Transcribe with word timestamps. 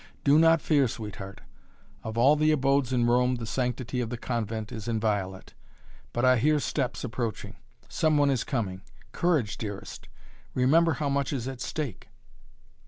Do 0.23 0.39
not 0.39 0.63
fear, 0.63 0.87
sweetheart! 0.87 1.41
Of 2.03 2.17
all 2.17 2.35
the 2.35 2.51
abodes 2.51 2.91
in 2.91 3.05
Rome 3.05 3.35
the 3.35 3.45
sanctity 3.45 4.01
of 4.01 4.09
the 4.09 4.17
convent 4.17 4.71
is 4.71 4.87
inviolate! 4.87 5.53
But 6.11 6.25
I 6.25 6.37
hear 6.37 6.59
steps 6.59 7.03
approaching 7.03 7.57
some 7.87 8.17
one 8.17 8.31
is 8.31 8.43
coming. 8.43 8.81
Courage, 9.11 9.59
dearest 9.59 10.09
remember 10.55 10.93
how 10.93 11.09
much 11.09 11.31
is 11.31 11.47
at 11.47 11.61
stake!" 11.61 12.09